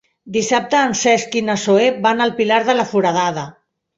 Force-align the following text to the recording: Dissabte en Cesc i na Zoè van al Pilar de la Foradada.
Dissabte 0.35 0.79
en 0.85 0.95
Cesc 1.01 1.37
i 1.41 1.43
na 1.51 1.57
Zoè 1.65 1.85
van 2.07 2.25
al 2.27 2.35
Pilar 2.41 2.59
de 2.71 2.77
la 2.79 2.89
Foradada. 2.95 3.47